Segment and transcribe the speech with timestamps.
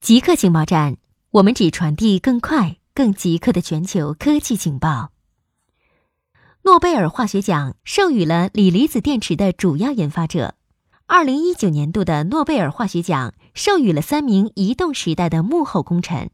[0.00, 0.96] 极客情报站，
[1.30, 5.10] 我们只传递更快、更极客的全球科技情报。
[6.62, 10.54] 诺贝尔化学奖授予了锂离子电池的主要研发者。
[11.06, 16.30] 二零一九年度的诺贝尔化学奖授予了三名移动时代的幕后功臣：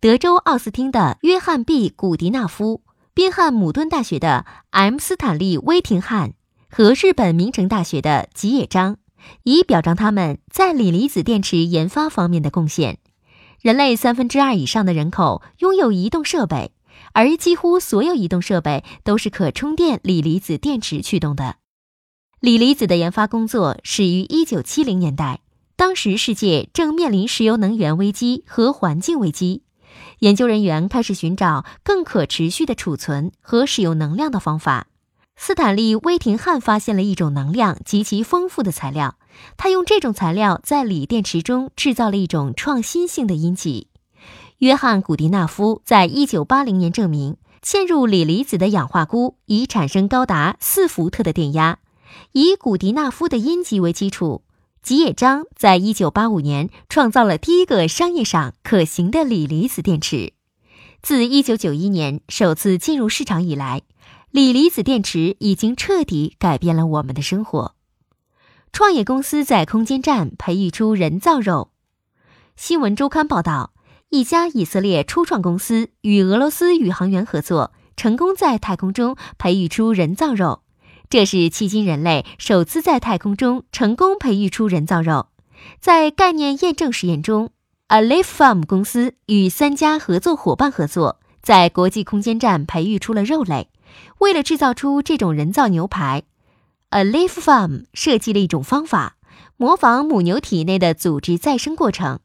[0.00, 2.80] 德州奥斯汀的约翰 ·B· 古迪纳夫，
[3.12, 6.32] 宾汉姆顿大学的 M· 斯坦利·威廷汉
[6.70, 8.96] 和日本明城大学的吉野彰。
[9.42, 12.98] 以表彰他们在锂离子电池研发方面的贡献。
[13.60, 16.72] 人类三分之二以上的人口拥有移动设备，
[17.12, 21.56] 而几乎所有移动设备都是可充电锂离子电池驱动的。
[22.40, 25.40] 锂离子的研发工作始于1970年代，
[25.76, 29.62] 当时世界正面临石油能源危机和环境危机，
[30.18, 34.88] 研究人员开始寻找更可持续的储存和使用能量的方法。
[35.36, 39.16] 斯坦利·威廷汉发现了一种能量极其丰富的材料，
[39.56, 43.88] 他用这种材料在锂电池中制造了一种创新性的阴极。
[44.58, 51.78] 约翰·古迪纳夫在一九八零年证明，嵌入锂离子的氧化钴已产生高达四伏特的电压。
[52.32, 54.42] 以古迪纳夫的阴极为基础，
[54.82, 60.32] 吉野彰在一九八五年创造了第一个商业上可行的锂离子电池。
[61.02, 63.82] 自一九九一年首次进入市场以来。
[64.30, 67.76] 锂离子电池已经彻底改变了我们的生活。
[68.74, 71.70] 创业公司在空间站培育出人造肉。
[72.56, 73.72] 新闻周刊报道，
[74.10, 80.62] 一家以色列初创公司与俄罗斯宇航员合作，成功在太空中培育出人造肉。
[81.08, 85.28] 这是迄今人类首次在太空中成功培育出人造肉。
[85.78, 87.50] 在概念验证实验中
[87.86, 93.70] ，Alive Farm 公司与三家合作伙伴合作，在国际空间站培育出了肉类。
[94.18, 96.24] 为了制造出这种人造牛排
[96.94, 99.16] ，Alive Farm 设计了一种方法，
[99.56, 102.20] 模仿母牛体内的组织再生过程。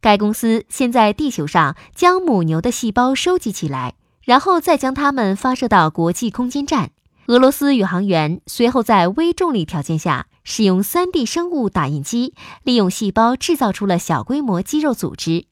[0.00, 6.92] 该公司先在地球上将母牛的细胞收集起来，然后再将它们发射到国际空间站。
[7.26, 15.44] 俄罗斯宇航员随后在微重力条件下，使用 3D 生物打印机，利用细胞制造出了小规模肌肉组织。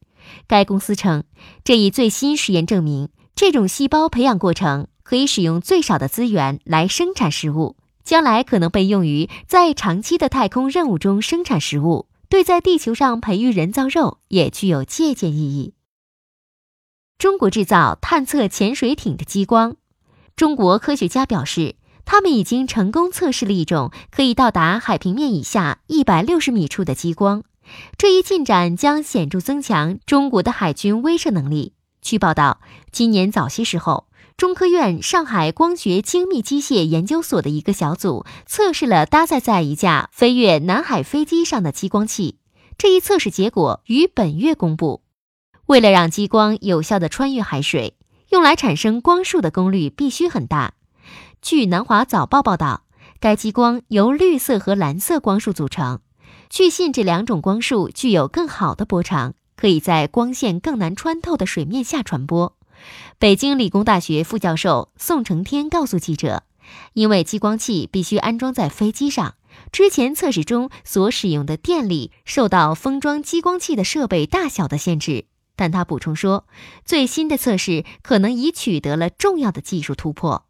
[0.47, 1.25] 该公司称，
[1.62, 4.89] 这一最新实验证明，这种细胞培养过程。
[5.03, 12.09] 可以使用最少的资源来生产食物，将来可能被用于在长期的太空任务中生产食物。
[12.29, 15.75] 对在地球上培育人造肉也具有借鉴意义。
[17.19, 19.77] 中国制造探测潜水艇的激光，
[20.35, 21.77] 中国科学家表示，
[22.07, 27.45] 他们已经成功测试了一种可以到达海平面以下一百六十米处的激光。
[27.99, 31.75] 这一进展将显著增强中国的海军威慑能力。
[32.01, 34.07] 据报道，今年早些时候。
[34.37, 42.38] 中科院上海光学精密机械研究所的一个小组测试了搭载在一架飞越南海飞机上的激光器。
[42.76, 45.03] 这一测试结果于本月公布。
[45.66, 47.97] 为了让激光有效地穿越海水，
[48.31, 50.75] 用来产生光束的功率必须很大。
[51.41, 52.84] 据南华早报报道，
[53.21, 56.00] 该激光由绿色和蓝色光束组成。
[56.50, 62.56] 据信这两种光束具有更好的波长，可以在光线更难穿透的水面下传播。
[63.19, 66.44] 北京理工大学副教授宋承天告诉记者
[66.94, 69.34] ：“因为激光器必须安装在飞机上，
[69.70, 76.47] 之前测试中所使用的电力受到封装激光器的设备大小的限制。”但他补充说
[76.84, 80.47] ：“最新的测试可能已取得了重要的技术突破。”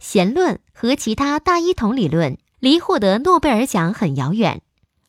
[0.00, 4.60] 弦论和其他大一统理论离获得诺贝尔奖很遥远。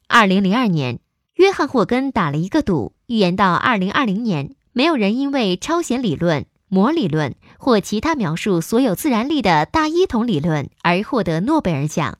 [0.08, 1.00] 二零零二年，
[1.34, 4.56] 约翰霍根打了一个赌，预言到二零二零年。
[4.78, 12.18] 没有人因为超弦理论、膜理论或其他描述所有自然力的大一统理论而获得诺贝尔奖。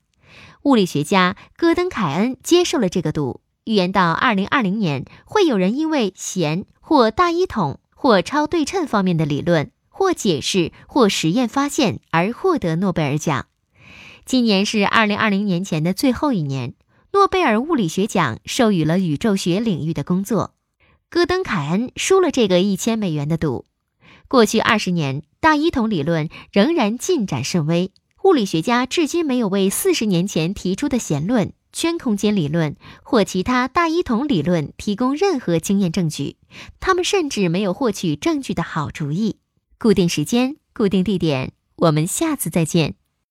[0.64, 13.48] 物理学家戈登·凯恩接受了这个赌，预言到2020年会有人因为弦或大一统或超对称方面的理论或解释或实验发现而获得诺贝尔奖。
[14.24, 16.74] 今年是2020年前的最后一年，
[17.12, 20.54] 诺贝尔物理学奖授予了宇宙学领域的工作。
[21.16, 23.64] 戈登·凯恩输了这个一千美元的赌。
[24.28, 27.94] 过去二十年，大一统理论仍然进展甚微。
[28.26, 36.36] 物理学家至今没有为四十年前提出的弦论、圈空间理论或其他大一统理论提供任何经验证据。
[36.82, 39.38] 他们甚至没有获取证据的好主意。
[39.80, 42.96] 固定时间，固定地点，我们下次再见。